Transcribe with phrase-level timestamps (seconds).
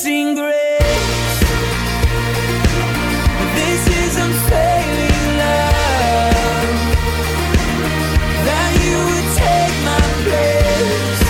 [0.00, 1.40] Amazing grace.
[3.56, 6.34] This is unfailing love.
[8.46, 11.22] That you would take my place.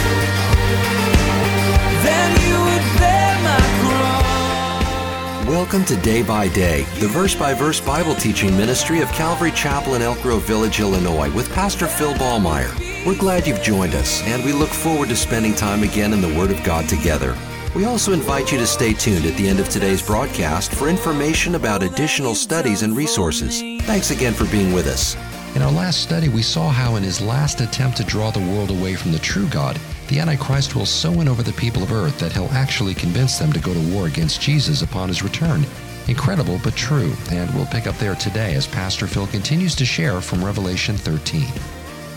[2.05, 5.49] Then you would bear my cross.
[5.49, 9.95] Welcome to Day by Day, the verse by verse Bible teaching ministry of Calvary Chapel
[9.95, 12.75] in Elk Grove Village, Illinois, with Pastor Phil Ballmaier.
[13.07, 16.35] We're glad you've joined us, and we look forward to spending time again in the
[16.39, 17.35] Word of God together.
[17.75, 21.55] We also invite you to stay tuned at the end of today's broadcast for information
[21.55, 23.61] about additional studies and resources.
[23.85, 25.17] Thanks again for being with us.
[25.55, 28.71] In our last study, we saw how, in his last attempt to draw the world
[28.71, 32.19] away from the true God, the Antichrist will so win over the people of earth
[32.21, 35.67] that he'll actually convince them to go to war against Jesus upon his return.
[36.07, 40.23] Incredible but true, and we'll pick up there today as Pastor Phil continues to share
[40.23, 41.47] from Revelation 13.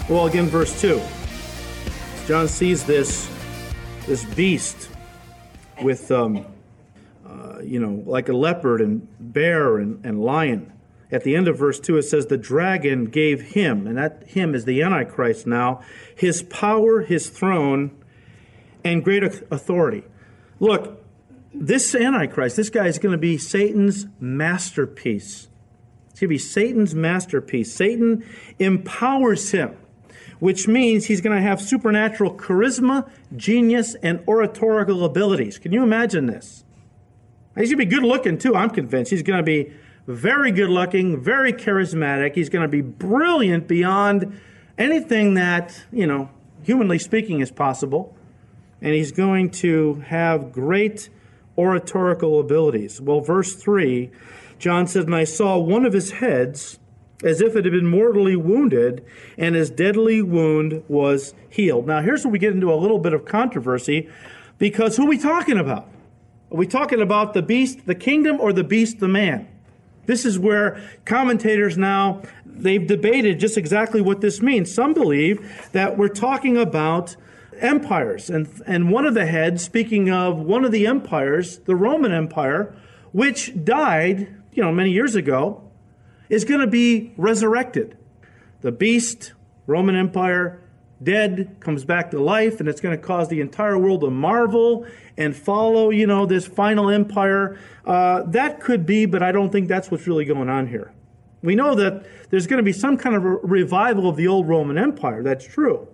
[0.07, 1.01] Well, again, verse 2.
[2.25, 3.29] John sees this,
[4.07, 4.90] this beast
[5.81, 6.45] with, um,
[7.27, 10.71] uh, you know, like a leopard and bear and, and lion.
[11.11, 14.55] At the end of verse 2, it says, The dragon gave him, and that him
[14.55, 15.81] is the Antichrist now,
[16.15, 17.91] his power, his throne,
[18.83, 20.03] and great authority.
[20.59, 21.03] Look,
[21.53, 25.49] this Antichrist, this guy is going to be Satan's masterpiece.
[26.09, 27.73] It's going to be Satan's masterpiece.
[27.73, 28.23] Satan
[28.57, 29.75] empowers him
[30.41, 35.59] which means he's going to have supernatural charisma, genius, and oratorical abilities.
[35.59, 36.65] Can you imagine this?
[37.55, 39.11] He's going to be good looking too, I'm convinced.
[39.11, 39.71] He's going to be
[40.07, 42.33] very good looking, very charismatic.
[42.33, 44.41] He's going to be brilliant beyond
[44.79, 46.31] anything that, you know,
[46.63, 48.17] humanly speaking, is possible.
[48.81, 51.09] And he's going to have great
[51.55, 52.99] oratorical abilities.
[52.99, 54.09] Well, verse 3,
[54.57, 56.79] John says, And I saw one of his heads
[57.23, 59.05] as if it had been mortally wounded,
[59.37, 61.87] and his deadly wound was healed.
[61.87, 64.09] Now, here's where we get into a little bit of controversy
[64.57, 65.87] because who are we talking about?
[66.51, 69.47] Are we talking about the beast, the kingdom, or the beast, the man?
[70.05, 74.73] This is where commentators now they've debated just exactly what this means.
[74.73, 77.15] Some believe that we're talking about
[77.59, 82.11] empires, and and one of the heads, speaking of one of the empires, the Roman
[82.11, 82.75] Empire,
[83.11, 85.70] which died, you know, many years ago,
[86.31, 87.97] is going to be resurrected.
[88.61, 89.33] The beast,
[89.67, 90.63] Roman Empire,
[91.03, 94.87] dead, comes back to life, and it's going to cause the entire world to marvel
[95.17, 97.59] and follow, you know, this final empire.
[97.85, 100.93] Uh, that could be, but I don't think that's what's really going on here.
[101.43, 104.77] We know that there's going to be some kind of revival of the old Roman
[104.77, 105.23] Empire.
[105.23, 105.89] That's true.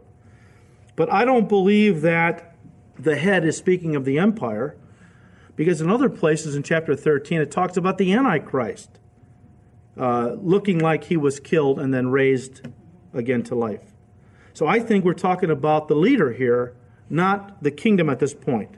[0.96, 2.56] But I don't believe that
[3.00, 4.76] the head is speaking of the empire,
[5.56, 9.00] because in other places in chapter 13, it talks about the Antichrist.
[9.98, 12.68] Uh, looking like he was killed and then raised
[13.14, 13.82] again to life.
[14.54, 16.76] So I think we're talking about the leader here,
[17.10, 18.70] not the kingdom at this point,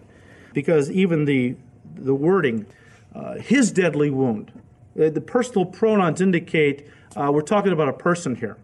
[0.53, 1.55] because even the
[1.95, 2.65] the wording,
[3.13, 4.51] uh, his deadly wound,
[4.95, 8.57] the, the personal pronouns indicate uh, we're talking about a person here.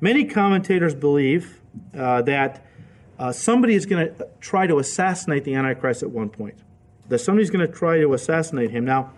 [0.00, 1.60] Many commentators believe
[1.96, 2.64] uh, that
[3.18, 6.58] uh, somebody is going to try to assassinate the Antichrist at one point.
[7.08, 8.84] That somebody's going to try to assassinate him.
[8.84, 9.12] Now,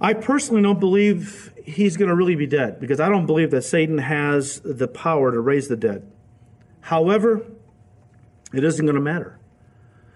[0.00, 3.62] I personally don't believe he's going to really be dead because I don't believe that
[3.62, 6.10] Satan has the power to raise the dead.
[6.82, 7.44] However,
[8.54, 9.38] it isn't going to matter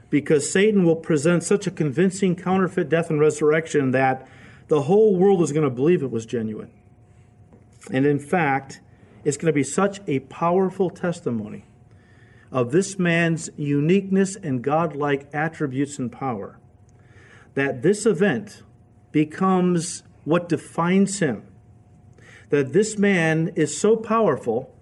[0.08, 4.26] because Satan will present such a convincing counterfeit death and resurrection that
[4.68, 6.70] the whole world is going to believe it was genuine.
[7.90, 8.80] And in fact,
[9.24, 11.64] it's going to be such a powerful testimony
[12.50, 16.58] of this man's uniqueness and godlike attributes and power
[17.54, 18.62] that this event
[19.12, 21.44] becomes what defines him.
[22.50, 24.74] That this man is so powerful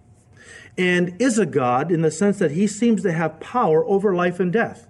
[0.78, 4.40] and is a God in the sense that he seems to have power over life
[4.40, 4.88] and death.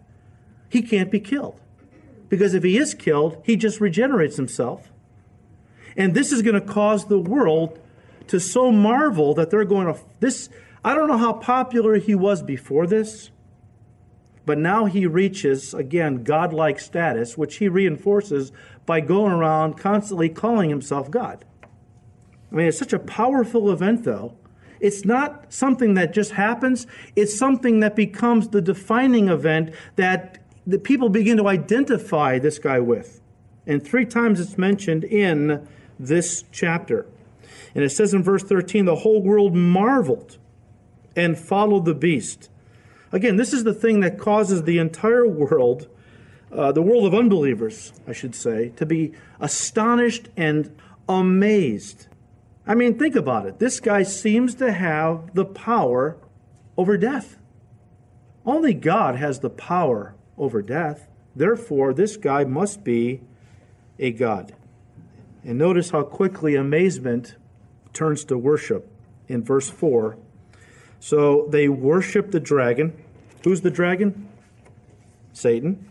[0.69, 1.61] He can't be killed.
[2.29, 4.93] Because if he is killed, he just regenerates himself.
[5.97, 7.79] And this is going to cause the world
[8.29, 10.49] to so marvel that they're going to this
[10.83, 13.31] I don't know how popular he was before this,
[14.51, 18.51] but now he reaches, again, godlike status, which he reinforces
[18.85, 21.45] by going around constantly calling himself God.
[22.51, 24.37] I mean, it's such a powerful event, though.
[24.81, 30.81] It's not something that just happens, it's something that becomes the defining event that the
[30.81, 33.21] people begin to identify this guy with.
[33.69, 37.07] And three times it's mentioned in this chapter.
[37.77, 40.39] And it says in verse 13 the whole world marveled
[41.15, 42.50] and followed the beast.
[43.13, 45.89] Again, this is the thing that causes the entire world,
[46.53, 50.75] uh, the world of unbelievers, I should say, to be astonished and
[51.09, 52.07] amazed.
[52.67, 53.59] I mean, think about it.
[53.59, 56.17] This guy seems to have the power
[56.77, 57.37] over death.
[58.47, 61.09] Only God has the power over death.
[61.35, 63.23] Therefore, this guy must be
[63.99, 64.55] a god.
[65.45, 67.37] And notice how quickly amazement
[67.93, 68.89] turns to worship
[69.29, 70.17] in verse 4.
[71.01, 72.93] So they worship the dragon.
[73.43, 74.29] Who's the dragon?
[75.33, 75.91] Satan,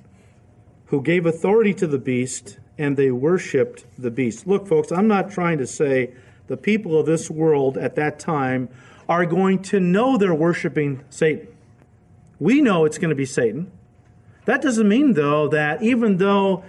[0.87, 4.47] who gave authority to the beast, and they worshiped the beast.
[4.47, 6.13] Look, folks, I'm not trying to say
[6.47, 8.69] the people of this world at that time
[9.07, 11.47] are going to know they're worshiping Satan.
[12.39, 13.71] We know it's going to be Satan.
[14.45, 16.63] That doesn't mean, though, that even though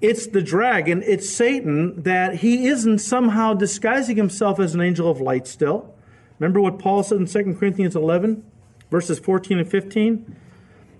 [0.00, 5.20] it's the dragon, it's Satan, that he isn't somehow disguising himself as an angel of
[5.20, 5.94] light still.
[6.38, 8.44] Remember what Paul said in 2 Corinthians 11,
[8.90, 10.36] verses 14 and 15?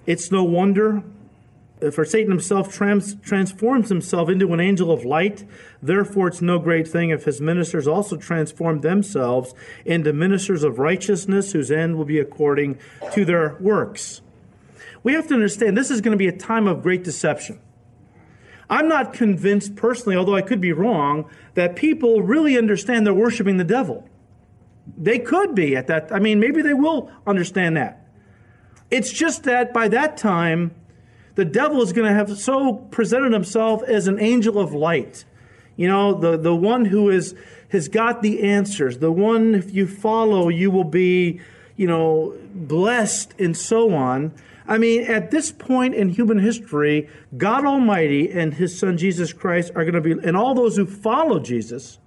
[0.06, 1.02] It's no wonder,
[1.82, 5.44] uh, for Satan himself trans- transforms himself into an angel of light.
[5.82, 9.54] Therefore, it's no great thing if his ministers also transform themselves
[9.84, 12.78] into ministers of righteousness, whose end will be according
[13.12, 14.22] to their works.
[15.02, 17.60] We have to understand this is going to be a time of great deception.
[18.68, 23.58] I'm not convinced personally, although I could be wrong, that people really understand they're worshiping
[23.58, 24.08] the devil.
[24.96, 26.12] They could be at that.
[26.12, 28.06] I mean, maybe they will understand that.
[28.90, 30.74] It's just that by that time,
[31.34, 35.24] the devil is going to have so presented himself as an angel of light.
[35.76, 37.34] You know, the, the one who is,
[37.70, 41.40] has got the answers, the one, if you follow, you will be,
[41.76, 44.32] you know, blessed and so on.
[44.66, 49.72] I mean, at this point in human history, God Almighty and His Son Jesus Christ
[49.76, 51.98] are going to be, and all those who follow Jesus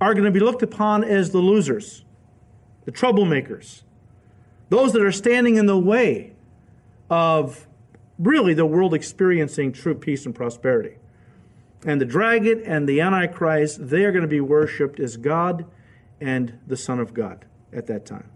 [0.00, 2.04] are going to be looked upon as the losers,
[2.84, 3.82] the troublemakers,
[4.68, 6.32] those that are standing in the way
[7.10, 7.66] of
[8.18, 10.96] really the world experiencing true peace and prosperity.
[11.84, 15.64] And the dragon and the Antichrist, they are going to be worshiped as God
[16.20, 18.30] and the Son of God at that time.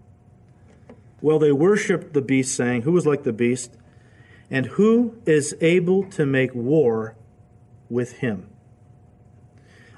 [1.21, 3.77] Well, they worshiped the beast, saying, Who is like the beast?
[4.51, 7.17] And who is able to make war
[7.89, 8.49] with him?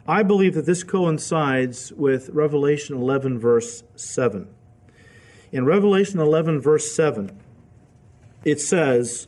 [0.08, 4.49] I believe that this coincides with Revelation 11, verse 7.
[5.50, 7.37] In Revelation 11, verse 7,
[8.44, 9.26] it says,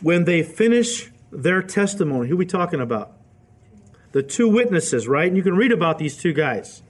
[0.00, 3.12] When they finish their testimony, who are we talking about?
[4.12, 5.26] The two witnesses, right?
[5.26, 6.82] And you can read about these two guys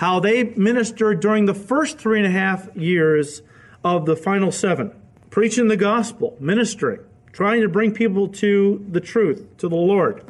[0.00, 3.42] how they ministered during the first three and a half years
[3.84, 4.90] of the final seven,
[5.28, 7.00] preaching the gospel, ministering,
[7.32, 10.24] trying to bring people to the truth, to the Lord.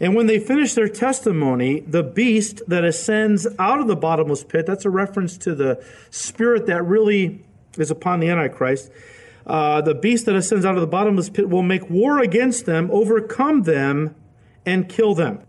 [0.00, 4.64] And when they finish their testimony, the beast that ascends out of the bottomless pit,
[4.64, 7.44] that's a reference to the spirit that really
[7.76, 8.90] is upon the Antichrist.
[9.46, 12.90] Uh, the beast that ascends out of the bottomless pit will make war against them,
[12.90, 14.14] overcome them,
[14.64, 15.40] and kill them.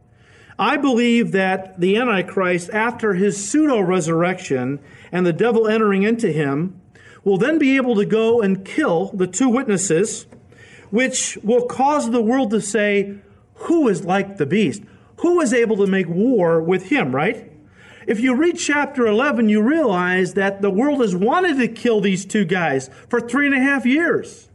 [0.59, 4.79] I believe that the Antichrist, after his pseudo resurrection
[5.11, 6.79] and the devil entering into him,
[7.23, 10.27] will then be able to go and kill the two witnesses,
[10.89, 13.15] which will cause the world to say,
[13.63, 14.83] Who is like the beast?
[15.17, 17.51] Who is able to make war with him, right?
[18.07, 22.25] If you read chapter 11, you realize that the world has wanted to kill these
[22.25, 24.49] two guys for three and a half years.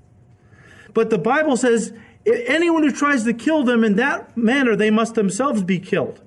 [0.92, 1.92] But the Bible says
[2.26, 6.20] anyone who tries to kill them in that manner, they must themselves be killed.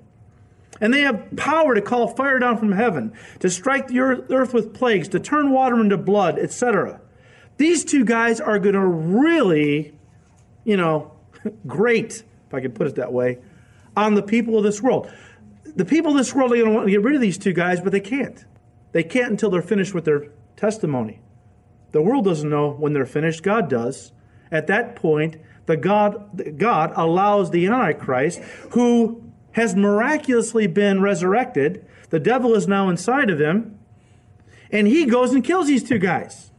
[0.80, 4.72] And they have power to call fire down from heaven, to strike the earth with
[4.72, 7.00] plagues, to turn water into blood, etc.
[7.58, 9.92] These two guys are going to really,
[10.64, 11.12] you know,
[11.66, 13.38] great, if I could put it that way,
[13.96, 15.08] on the people of this world.
[15.64, 17.52] The people of this world are going to want to get rid of these two
[17.52, 18.44] guys, but they can't.
[18.90, 20.26] They can't until they're finished with their
[20.56, 21.20] testimony.
[21.92, 24.10] The world doesn't know when they're finished, God does.
[24.50, 28.40] At that point, the God, God allows the Antichrist,
[28.72, 33.78] who has miraculously been resurrected, the devil is now inside of him,
[34.72, 36.49] and he goes and kills these two guys.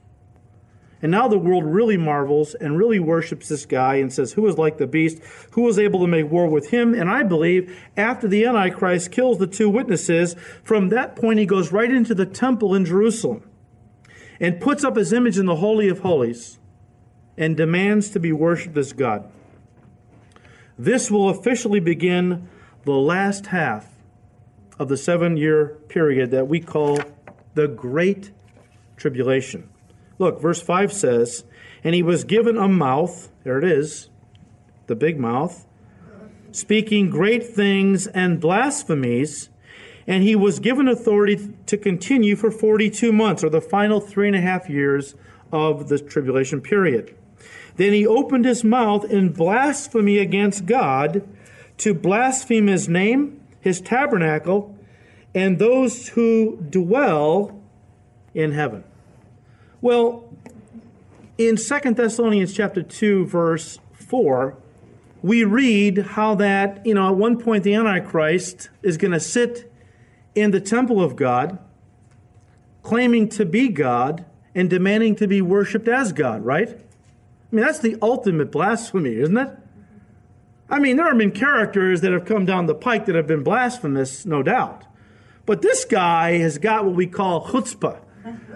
[1.01, 4.57] And now the world really marvels and really worships this guy and says, Who is
[4.57, 5.19] like the beast?
[5.51, 6.93] Who is able to make war with him?
[6.93, 11.71] And I believe after the Antichrist kills the two witnesses, from that point he goes
[11.71, 13.49] right into the temple in Jerusalem
[14.39, 16.59] and puts up his image in the Holy of Holies
[17.37, 19.31] and demands to be worshiped as God.
[20.77, 22.47] This will officially begin
[22.85, 23.87] the last half
[24.77, 26.99] of the seven year period that we call
[27.53, 28.31] the Great
[28.97, 29.70] Tribulation.
[30.21, 31.45] Look, verse 5 says,
[31.83, 34.11] And he was given a mouth, there it is,
[34.85, 35.65] the big mouth,
[36.51, 39.49] speaking great things and blasphemies,
[40.05, 44.35] and he was given authority to continue for 42 months, or the final three and
[44.35, 45.15] a half years
[45.51, 47.17] of the tribulation period.
[47.77, 51.27] Then he opened his mouth in blasphemy against God
[51.79, 54.77] to blaspheme his name, his tabernacle,
[55.33, 57.59] and those who dwell
[58.35, 58.83] in heaven.
[59.83, 60.31] Well,
[61.39, 64.55] in 2 Thessalonians chapter 2, verse 4,
[65.23, 69.73] we read how that, you know, at one point the Antichrist is going to sit
[70.35, 71.57] in the temple of God,
[72.83, 74.23] claiming to be God
[74.53, 76.69] and demanding to be worshiped as God, right?
[76.69, 79.49] I mean, that's the ultimate blasphemy, isn't it?
[80.69, 83.41] I mean, there have been characters that have come down the pike that have been
[83.41, 84.85] blasphemous, no doubt.
[85.47, 87.97] But this guy has got what we call chutzpah.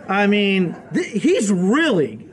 [0.08, 2.30] I mean, th- he's really,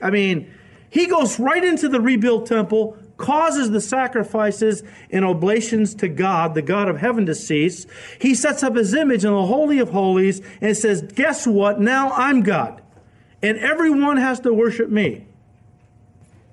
[0.00, 0.52] I mean,
[0.90, 6.62] he goes right into the rebuilt temple, causes the sacrifices and oblations to God, the
[6.62, 7.86] God of heaven, to cease.
[8.20, 11.80] He sets up his image in the Holy of Holies and says, Guess what?
[11.80, 12.82] Now I'm God.
[13.42, 15.26] And everyone has to worship me.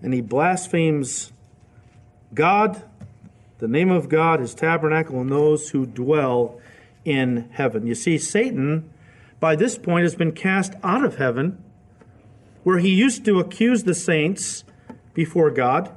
[0.01, 1.31] And he blasphemes
[2.33, 2.81] God,
[3.57, 6.61] the name of God, his tabernacle, and those who dwell
[7.03, 7.85] in heaven.
[7.85, 8.89] You see, Satan,
[9.39, 11.63] by this point, has been cast out of heaven,
[12.63, 14.63] where he used to accuse the saints
[15.13, 15.95] before God,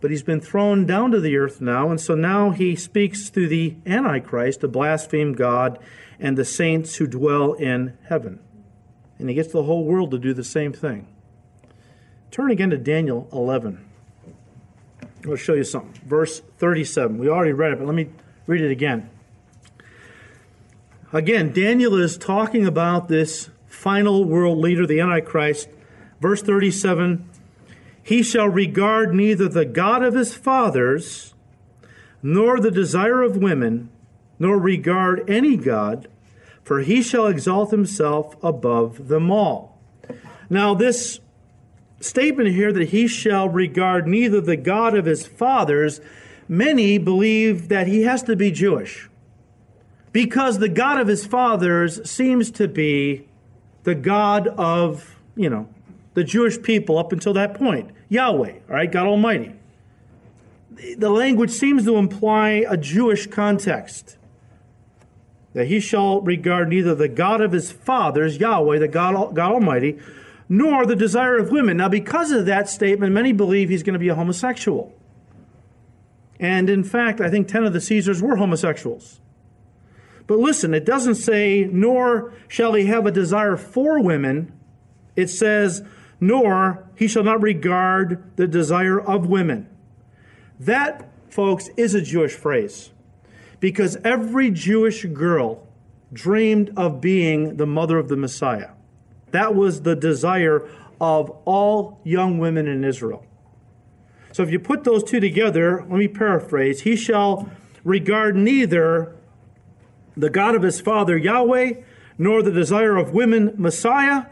[0.00, 3.48] but he's been thrown down to the earth now, and so now he speaks through
[3.48, 5.78] the Antichrist to blaspheme God
[6.18, 8.40] and the saints who dwell in heaven.
[9.18, 11.08] And he gets the whole world to do the same thing.
[12.30, 13.84] Turn again to Daniel 11.
[15.26, 16.00] I'll show you something.
[16.06, 17.18] Verse 37.
[17.18, 18.10] We already read it, but let me
[18.46, 19.10] read it again.
[21.16, 25.70] Again, Daniel is talking about this final world leader, the Antichrist.
[26.20, 27.26] Verse 37
[28.02, 31.32] He shall regard neither the God of his fathers,
[32.22, 33.88] nor the desire of women,
[34.38, 36.06] nor regard any God,
[36.62, 39.80] for he shall exalt himself above them all.
[40.50, 41.20] Now, this
[41.98, 45.98] statement here that he shall regard neither the God of his fathers,
[46.46, 49.08] many believe that he has to be Jewish.
[50.16, 53.28] Because the God of his fathers seems to be
[53.82, 55.68] the God of, you know,
[56.14, 59.52] the Jewish people up until that point Yahweh, all right, God Almighty.
[60.96, 64.16] The language seems to imply a Jewish context.
[65.52, 69.98] That he shall regard neither the God of his fathers, Yahweh, the God, God Almighty,
[70.48, 71.76] nor the desire of women.
[71.76, 74.94] Now, because of that statement, many believe he's going to be a homosexual.
[76.40, 79.20] And in fact, I think 10 of the Caesars were homosexuals.
[80.26, 84.52] But listen, it doesn't say, nor shall he have a desire for women.
[85.14, 85.82] It says,
[86.20, 89.68] nor he shall not regard the desire of women.
[90.58, 92.90] That, folks, is a Jewish phrase
[93.60, 95.66] because every Jewish girl
[96.12, 98.70] dreamed of being the mother of the Messiah.
[99.30, 100.68] That was the desire
[101.00, 103.24] of all young women in Israel.
[104.32, 107.50] So if you put those two together, let me paraphrase He shall
[107.84, 109.16] regard neither
[110.16, 111.74] the God of his father Yahweh,
[112.18, 114.26] nor the desire of women Messiah,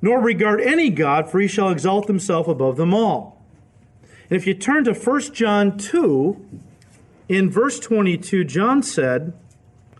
[0.00, 3.42] nor regard any God, for he shall exalt himself above them all.
[4.30, 6.60] And if you turn to 1 John 2,
[7.28, 9.32] in verse 22, John said,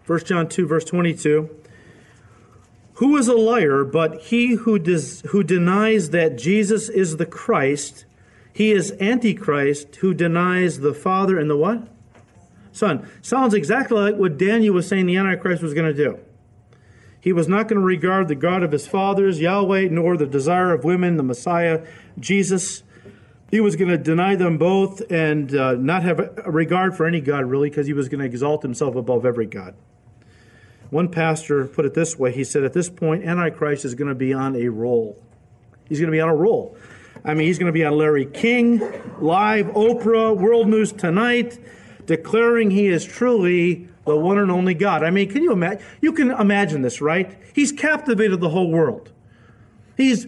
[0.07, 1.51] 1 John 2, verse 22,
[2.95, 8.05] Who is a liar but he who, des- who denies that Jesus is the Christ?
[8.53, 11.89] He is Antichrist who denies the Father and the what?
[12.77, 13.09] Son.
[13.23, 16.19] Sounds exactly like what Daniel was saying the Antichrist was going to do.
[17.19, 20.75] He was not going to regard the God of his fathers, Yahweh, nor the desire
[20.75, 21.87] of women, the Messiah,
[22.21, 22.83] Jesus.
[23.51, 27.23] He was going to deny them both and uh, not have a regard for any
[27.23, 29.75] God, really, because he was going to exalt himself above every God.
[30.91, 34.15] One pastor put it this way he said, At this point, Antichrist is going to
[34.15, 35.21] be on a roll.
[35.89, 36.77] He's going to be on a roll.
[37.25, 38.81] I mean, he's going to be on Larry King,
[39.19, 41.59] live, Oprah, World News Tonight,
[42.07, 45.03] declaring he is truly the one and only God.
[45.03, 45.85] I mean, can you imagine?
[46.01, 47.37] You can imagine this, right?
[47.55, 49.13] He's captivated the whole world.
[49.97, 50.27] He's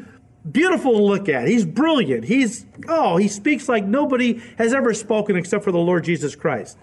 [0.50, 1.46] beautiful to look at.
[1.46, 2.24] He's brilliant.
[2.24, 6.78] He's, oh, he speaks like nobody has ever spoken except for the Lord Jesus Christ.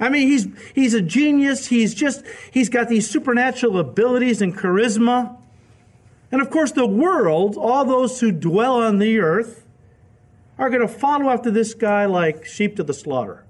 [0.00, 1.66] I mean, he's, he's a genius.
[1.66, 5.36] He's just, he's got these supernatural abilities and charisma.
[6.32, 9.64] And of course, the world, all those who dwell on the earth,
[10.58, 13.44] are going to follow after this guy like sheep to the slaughter.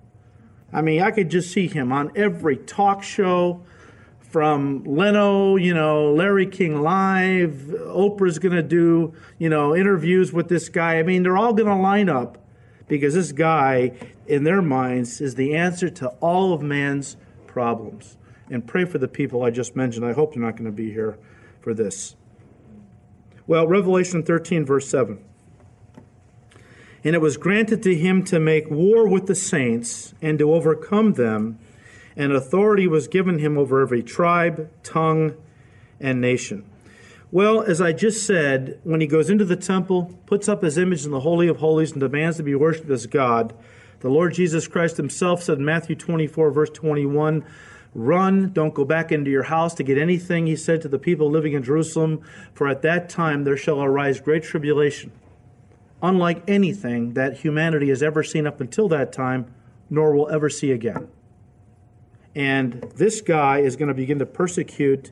[0.73, 3.62] I mean, I could just see him on every talk show
[4.21, 7.52] from Leno, you know, Larry King Live.
[7.69, 10.99] Oprah's going to do, you know, interviews with this guy.
[10.99, 12.38] I mean, they're all going to line up
[12.88, 13.93] because this guy,
[14.26, 18.17] in their minds, is the answer to all of man's problems.
[18.49, 20.07] And pray for the people I just mentioned.
[20.07, 21.19] I hope they're not going to be here
[21.61, 22.17] for this.
[23.47, 25.23] Well, Revelation 13, verse 7.
[27.04, 31.14] And it was granted to him to make war with the saints and to overcome
[31.14, 31.59] them,
[32.16, 35.35] and authority was given him over every tribe, tongue,
[35.99, 36.64] and nation.
[37.30, 41.04] Well, as I just said, when he goes into the temple, puts up his image
[41.04, 43.54] in the Holy of Holies, and demands to be worshiped as God,
[44.00, 47.44] the Lord Jesus Christ himself said in Matthew 24, verse 21,
[47.94, 51.30] Run, don't go back into your house to get anything, he said to the people
[51.30, 52.21] living in Jerusalem,
[52.52, 55.12] for at that time there shall arise great tribulation,
[56.02, 59.54] unlike anything that humanity has ever seen up until that time,
[59.88, 61.09] nor will ever see again.
[62.35, 65.11] And this guy is going to begin to persecute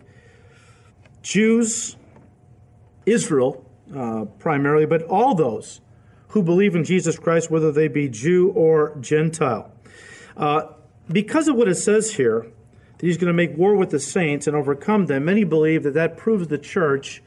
[1.22, 1.96] Jews,
[3.06, 5.80] Israel uh, primarily, but all those
[6.28, 9.72] who believe in Jesus Christ, whether they be Jew or Gentile.
[10.36, 10.62] Uh,
[11.10, 12.46] because of what it says here,
[12.98, 15.94] that he's going to make war with the saints and overcome them, many believe that
[15.94, 17.22] that proves the church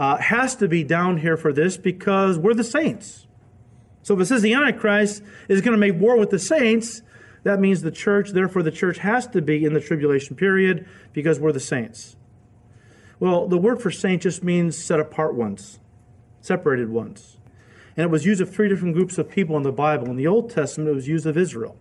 [0.00, 3.26] uh, has to be down here for this because we're the saints.
[4.02, 7.02] So if it says the Antichrist is going to make war with the saints,
[7.42, 11.38] that means the church, therefore, the church has to be in the tribulation period because
[11.38, 12.16] we're the saints.
[13.18, 15.78] Well, the word for saint just means set apart ones,
[16.40, 17.36] separated ones.
[17.94, 20.08] And it was used of three different groups of people in the Bible.
[20.08, 21.76] In the Old Testament, it was used of Israel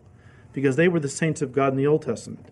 [0.51, 2.47] because they were the saints of God in the Old Testament.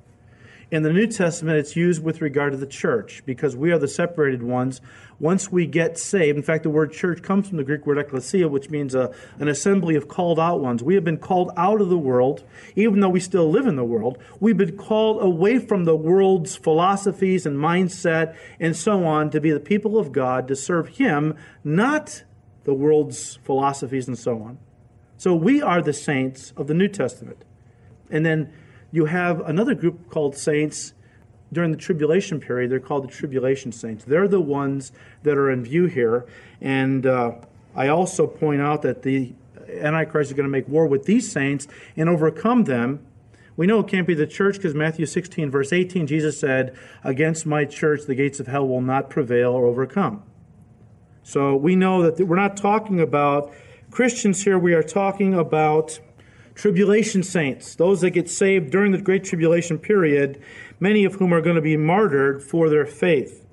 [0.69, 3.87] In the New Testament, it's used with regard to the church because we are the
[3.87, 4.81] separated ones.
[5.17, 8.49] Once we get saved, in fact, the word church comes from the Greek word ecclesia,
[8.49, 10.83] which means a, an assembly of called out ones.
[10.83, 12.43] We have been called out of the world,
[12.75, 14.17] even though we still live in the world.
[14.41, 19.51] We've been called away from the world's philosophies and mindset and so on to be
[19.51, 22.23] the people of God, to serve Him, not
[22.65, 24.57] the world's philosophies and so on.
[25.15, 27.45] So we are the saints of the New Testament.
[28.09, 28.51] And then
[28.91, 30.93] you have another group called saints
[31.51, 32.71] during the tribulation period.
[32.71, 34.03] They're called the tribulation saints.
[34.03, 34.91] They're the ones
[35.23, 36.25] that are in view here.
[36.61, 37.35] And uh,
[37.75, 39.33] I also point out that the
[39.69, 43.05] Antichrist is going to make war with these saints and overcome them.
[43.55, 47.45] We know it can't be the church because Matthew 16, verse 18, Jesus said, Against
[47.45, 50.23] my church, the gates of hell will not prevail or overcome.
[51.23, 53.51] So we know that we're not talking about
[53.89, 55.99] Christians here, we are talking about
[56.57, 60.41] tribulation saints, those that get saved during the Great Tribulation period,
[60.79, 63.45] many of whom are going to be martyred for their faith.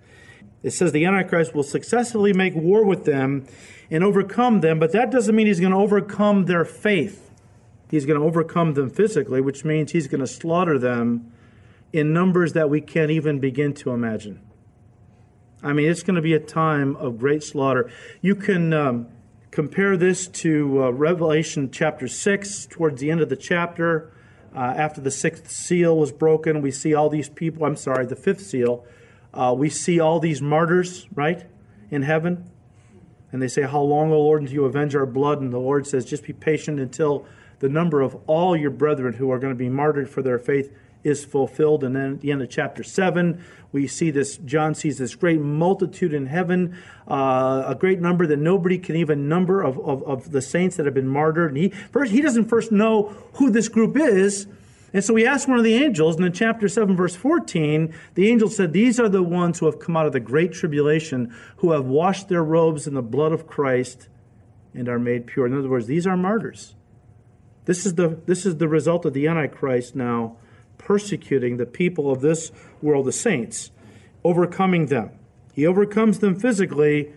[0.63, 3.47] It says the Antichrist will successfully make war with them
[3.91, 7.31] and overcome them, but that doesn't mean he's going to overcome their faith.
[7.91, 11.31] He's going to overcome them physically, which means he's going to slaughter them
[11.93, 14.41] in numbers that we can't even begin to imagine.
[15.63, 17.91] I mean, it's going to be a time of great slaughter.
[18.23, 19.09] You can um,
[19.55, 24.13] Compare this to uh, Revelation chapter 6, towards the end of the chapter.
[24.53, 27.65] Uh, after the sixth seal was broken, we see all these people.
[27.65, 28.85] I'm sorry, the fifth seal.
[29.33, 31.45] Uh, we see all these martyrs, right,
[31.89, 32.51] in heaven.
[33.31, 35.41] And they say, How long, O Lord, until you avenge our blood?
[35.41, 37.25] And the Lord says, Just be patient until
[37.61, 40.77] the number of all your brethren who are going to be martyred for their faith
[41.05, 41.85] is fulfilled.
[41.85, 45.41] And then at the end of chapter 7, we see this, John sees this great
[45.41, 50.31] multitude in heaven, uh, a great number that nobody can even number of, of, of,
[50.33, 51.51] the saints that have been martyred.
[51.51, 54.47] And he, first, he doesn't first know who this group is.
[54.93, 58.29] And so he asked one of the angels, and in chapter 7, verse 14, the
[58.29, 61.73] angel said, These are the ones who have come out of the great tribulation, who
[61.73, 64.09] have washed their robes in the blood of Christ
[64.73, 65.47] and are made pure.
[65.47, 66.77] In other words, these are martyrs.
[67.65, 70.37] This is the, this is the result of the Antichrist now
[70.79, 73.71] persecuting the people of this world, the saints,
[74.23, 75.11] overcoming them.
[75.53, 77.13] He overcomes them physically,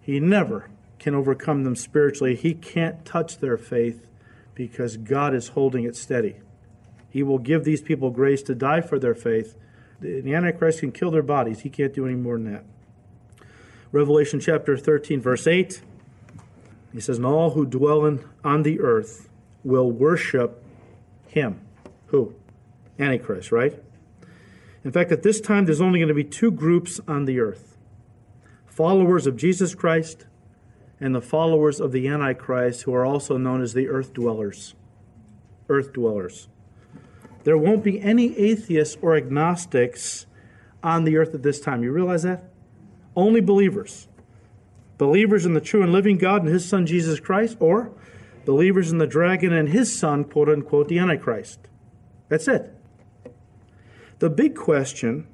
[0.00, 2.34] he never can overcome them spiritually.
[2.34, 4.06] He can't touch their faith
[4.54, 6.36] because God is holding it steady.
[7.10, 9.56] He will give these people grace to die for their faith.
[10.00, 11.60] The Antichrist can kill their bodies.
[11.60, 12.64] He can't do any more than that.
[13.90, 15.82] Revelation chapter 13, verse 8.
[16.92, 19.28] He says, And all who dwell in, on the earth
[19.64, 20.62] will worship
[21.26, 21.60] him.
[22.06, 22.34] Who?
[22.98, 23.82] Antichrist, right?
[24.84, 27.76] In fact, at this time, there's only going to be two groups on the earth
[28.66, 30.26] followers of Jesus Christ
[31.00, 34.74] and the followers of the Antichrist, who are also known as the earth dwellers.
[35.68, 36.48] Earth dwellers.
[37.42, 40.26] There won't be any atheists or agnostics
[40.80, 41.82] on the earth at this time.
[41.82, 42.44] You realize that?
[43.16, 44.06] Only believers.
[44.96, 47.90] Believers in the true and living God and his son Jesus Christ, or
[48.44, 51.58] believers in the dragon and his son, quote unquote, the Antichrist.
[52.28, 52.77] That's it.
[54.18, 55.26] The big question,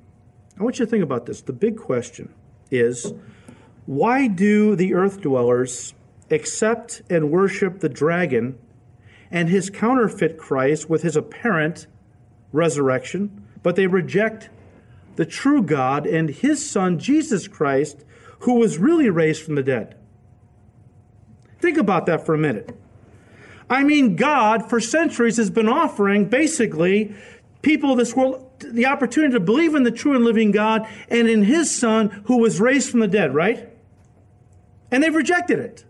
[0.59, 1.41] I want you to think about this.
[1.41, 2.33] The big question
[2.71, 3.13] is
[3.87, 5.95] why do the earth dwellers
[6.31, 8.59] accept and worship the dragon
[9.31, 11.87] and his counterfeit Christ with his apparent
[12.53, 14.49] resurrection, but they reject
[15.17, 18.05] the true God and his son Jesus Christ,
[18.41, 19.97] who was really raised from the dead?
[21.61, 22.77] Think about that for a minute.
[23.71, 27.15] I mean, God, for centuries, has been offering basically
[27.63, 31.29] people of this world the opportunity to believe in the true and living God and
[31.29, 33.69] in his son who was raised from the dead, right?
[34.91, 35.85] And they've rejected it.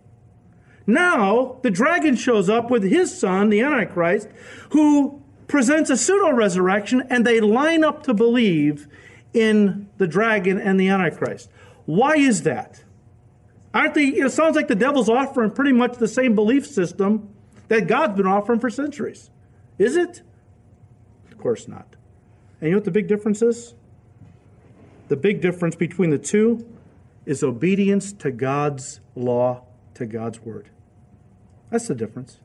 [0.87, 4.29] Now, the dragon shows up with his son, the Antichrist,
[4.71, 8.87] who presents a pseudo resurrection, and they line up to believe
[9.33, 11.51] in the dragon and the Antichrist.
[11.87, 12.85] Why is that?
[13.73, 14.07] Aren't they?
[14.07, 17.29] It sounds like the devil's offering pretty much the same belief system
[17.69, 19.31] that God's been offering for centuries.
[19.79, 20.23] Is it?
[21.31, 21.97] Of course not.
[22.65, 23.75] And you know what the big difference is?
[25.09, 26.67] The big difference between the two
[27.27, 30.71] is obedience to God's law, to God's word.
[31.69, 32.41] That's the difference.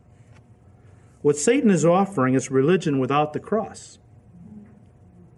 [1.21, 3.97] What Satan is offering is religion without the cross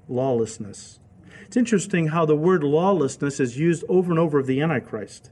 [0.08, 0.98] lawlessness.
[1.46, 5.30] It's interesting how the word lawlessness is used over and over of the Antichrist.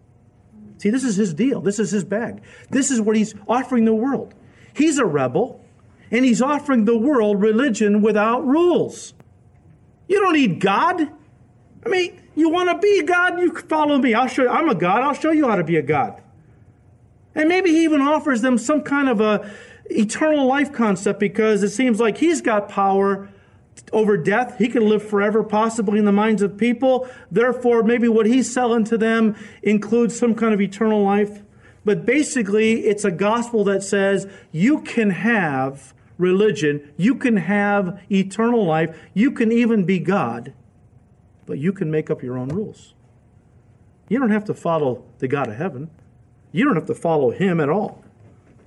[0.77, 1.59] See, this is his deal.
[1.59, 2.43] This is his bag.
[2.69, 4.35] This is what he's offering the world.
[4.75, 5.65] He's a rebel,
[6.12, 9.15] and he's offering the world religion without rules.
[10.10, 11.08] You don't need God.
[11.86, 14.13] I mean, you want to be God, you follow me.
[14.13, 14.50] I'll show you.
[14.50, 15.04] I'm a God.
[15.04, 16.22] I'll show you how to be a God.
[17.36, 19.50] And maybe he even offers them some kind of a
[19.86, 23.30] eternal life concept because it seems like he's got power
[23.93, 24.58] over death.
[24.58, 27.08] He can live forever, possibly in the minds of people.
[27.30, 31.43] Therefore, maybe what he's selling to them includes some kind of eternal life.
[31.86, 38.63] But basically, it's a gospel that says you can have religion, you can have eternal
[38.63, 40.53] life, you can even be God,
[41.47, 42.93] but you can make up your own rules.
[44.10, 45.89] You don't have to follow the God of heaven.
[46.51, 48.03] You don't have to follow him at all.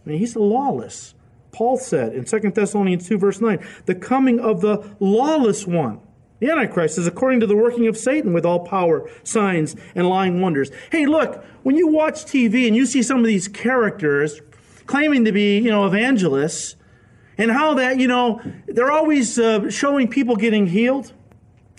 [0.05, 1.15] I mean, he's lawless.
[1.53, 6.01] Paul said in 2 Thessalonians 2, verse 9, the coming of the lawless one,
[6.39, 10.41] the Antichrist, is according to the working of Satan with all power, signs, and lying
[10.41, 10.71] wonders.
[10.91, 14.41] Hey, look, when you watch TV and you see some of these characters
[14.87, 16.77] claiming to be, you know, evangelists,
[17.43, 21.13] and how that, you know, they're always uh, showing people getting healed.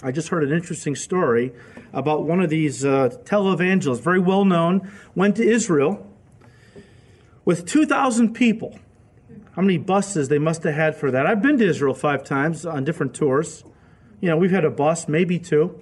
[0.04, 1.54] I just heard an interesting story
[1.94, 6.06] about one of these uh, televangelists, very well known, went to Israel
[7.46, 8.78] with 2,000 people.
[9.54, 11.26] How many buses they must have had for that?
[11.26, 13.64] I've been to Israel five times on different tours.
[14.20, 15.80] You know, we've had a bus, maybe two.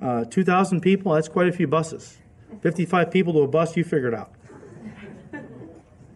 [0.00, 2.18] Uh, 2,000 people, that's quite a few buses.
[2.60, 4.32] 55 people to a bus, you figure it out.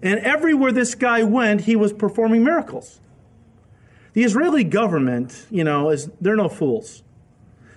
[0.03, 3.01] And everywhere this guy went, he was performing miracles.
[4.13, 7.03] The Israeli government, you know, is they're no fools.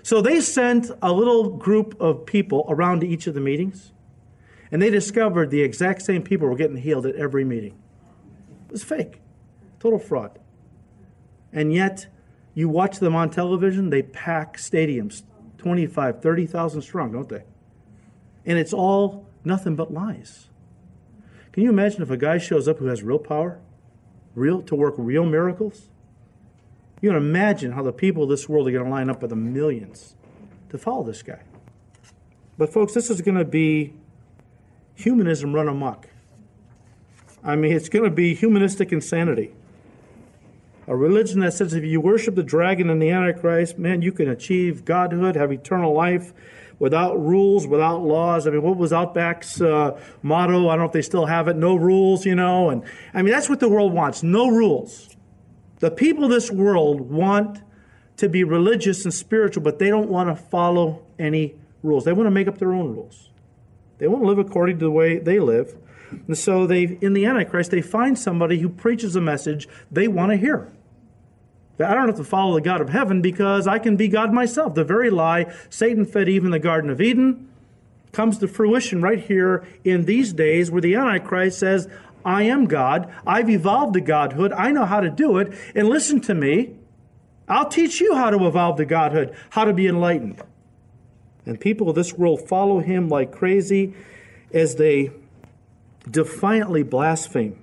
[0.04, 3.92] So they sent a little group of people around to each of the meetings,
[4.72, 7.78] and they discovered the exact same people were getting healed at every meeting.
[8.68, 9.20] It was fake,
[9.80, 10.40] total fraud.
[11.52, 12.08] And yet,
[12.54, 15.24] you watch them on television, they pack stadiums,
[15.58, 17.44] 25, 30,000 strong, don't they?
[18.46, 20.48] And it's all nothing but lies.
[21.52, 23.60] Can you imagine if a guy shows up who has real power,
[24.36, 25.90] real to work real miracles?
[27.02, 29.28] You can imagine how the people of this world are going to line up by
[29.28, 30.16] the millions
[30.70, 31.42] to follow this guy.
[32.58, 33.94] But, folks, this is going to be
[34.96, 36.08] humanism run amok.
[37.44, 39.54] I mean, it's going to be humanistic insanity.
[40.88, 44.28] A religion that says if you worship the dragon and the Antichrist, man, you can
[44.28, 46.34] achieve godhood, have eternal life
[46.80, 48.48] without rules, without laws.
[48.48, 50.70] I mean, what was Outback's uh, motto?
[50.70, 51.58] I don't know if they still have it.
[51.58, 52.70] No rules, you know.
[52.70, 54.24] And I mean, that's what the world wants.
[54.24, 55.10] No rules.
[55.80, 57.62] The people of this world want
[58.18, 62.06] to be religious and spiritual, but they don't want to follow any rules.
[62.06, 63.30] They want to make up their own rules.
[63.98, 65.78] They want to live according to the way they live.
[66.28, 70.32] And so they in the Antichrist, they find somebody who preaches a message they want
[70.32, 70.72] to hear.
[71.80, 74.76] I don't have to follow the God of heaven because I can be God myself.
[74.76, 77.48] The very lie Satan fed Eve in the Garden of Eden
[78.12, 81.88] comes to fruition right here in these days where the Antichrist says,
[82.26, 83.14] I am God.
[83.26, 84.52] I've evolved to Godhood.
[84.52, 85.54] I know how to do it.
[85.74, 86.76] And listen to me.
[87.48, 90.42] I'll teach you how to evolve to Godhood, how to be enlightened.
[91.46, 93.94] And people of this world follow him like crazy
[94.54, 95.12] as they
[96.10, 97.58] defiantly blaspheme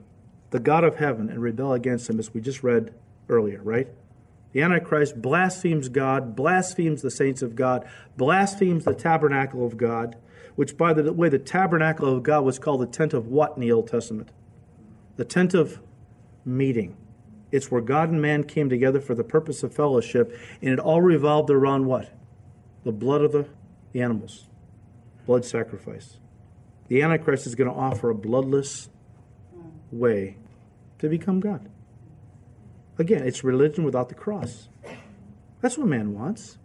[0.50, 2.94] the God of heaven and rebel against him, as we just read
[3.28, 3.88] earlier, right?
[4.56, 10.16] The Antichrist blasphemes God, blasphemes the saints of God, blasphemes the tabernacle of God,
[10.54, 13.60] which, by the way, the tabernacle of God was called the tent of what in
[13.60, 14.30] the Old Testament?
[15.16, 15.78] the tent of
[16.42, 16.96] meeting.
[17.52, 21.02] It's where God and man came together for the purpose of fellowship, and it all
[21.02, 22.10] revolved around what?
[22.84, 23.46] The blood of the,
[23.94, 24.46] animals,
[25.26, 26.16] blood sacrifice.
[26.88, 28.88] The Antichrist is going to offer a bloodless
[29.92, 30.38] way
[31.00, 31.68] to become God.
[32.98, 34.68] Again, it's religion without the cross.
[35.60, 36.58] That's what man wants.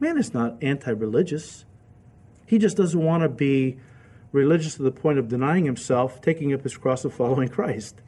[0.00, 1.64] Man is not anti religious,
[2.46, 3.78] he just doesn't want to be
[4.32, 8.00] religious to the point of denying himself, taking up his cross, and following Christ.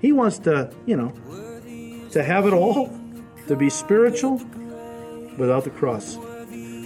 [0.00, 1.10] He wants to, you know,
[2.10, 2.96] to have it all,
[3.46, 4.36] to be spiritual,
[5.38, 6.16] without the cross.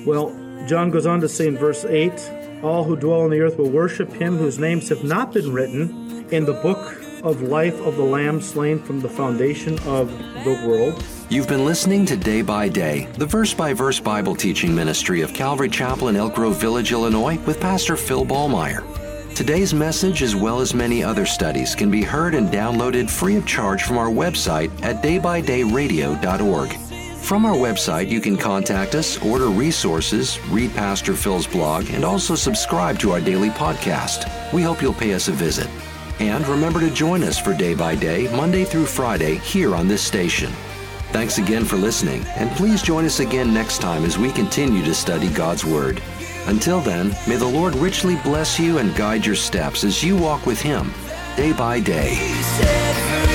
[0.06, 0.30] Well,
[0.66, 2.12] John goes on to say in verse 8
[2.62, 6.26] All who dwell on the earth will worship him whose names have not been written
[6.30, 10.10] in the book of life of the Lamb slain from the foundation of
[10.44, 11.04] the world.
[11.28, 15.32] You've been listening to Day by Day, the verse by verse Bible teaching ministry of
[15.32, 18.84] Calvary Chapel in Elk Grove Village, Illinois, with Pastor Phil Ballmaier.
[19.34, 23.46] Today's message, as well as many other studies, can be heard and downloaded free of
[23.46, 26.72] charge from our website at daybydayradio.org.
[27.22, 32.34] From our website, you can contact us, order resources, read Pastor Phil's blog, and also
[32.34, 34.52] subscribe to our daily podcast.
[34.52, 35.68] We hope you'll pay us a visit.
[36.22, 40.02] And remember to join us for Day by Day, Monday through Friday, here on this
[40.02, 40.52] station.
[41.10, 44.94] Thanks again for listening, and please join us again next time as we continue to
[44.94, 46.00] study God's Word.
[46.46, 50.46] Until then, may the Lord richly bless you and guide your steps as you walk
[50.46, 50.92] with Him
[51.36, 53.31] day by day.